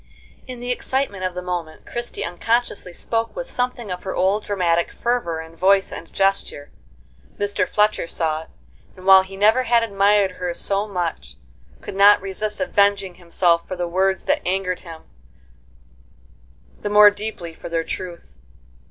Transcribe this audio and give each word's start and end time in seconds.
In 0.47 0.59
the 0.59 0.71
excitement 0.71 1.23
of 1.25 1.35
the 1.35 1.43
moment 1.43 1.85
Christie 1.85 2.23
unconsciously 2.25 2.91
spoke 2.91 3.35
with 3.35 3.47
something 3.51 3.91
of 3.91 4.01
her 4.01 4.15
old 4.15 4.43
dramatic 4.43 4.91
fervor 4.91 5.39
in 5.41 5.55
voice 5.55 5.91
and 5.91 6.11
gesture; 6.11 6.71
Mr. 7.37 7.67
Fletcher 7.67 8.07
saw 8.07 8.41
it, 8.41 8.49
and, 8.97 9.05
while 9.05 9.21
he 9.21 9.37
never 9.37 9.61
had 9.61 9.83
admired 9.83 10.31
her 10.31 10.51
so 10.55 10.87
much, 10.87 11.35
could 11.81 11.95
not 11.95 12.19
resist 12.19 12.59
avenging 12.59 13.13
himself 13.21 13.67
for 13.67 13.75
the 13.75 13.87
words 13.87 14.23
that 14.23 14.41
angered 14.43 14.79
him, 14.79 15.03
the 16.81 16.89
more 16.89 17.11
deeply 17.11 17.53
for 17.53 17.69
their 17.69 17.83
truth. 17.83 18.39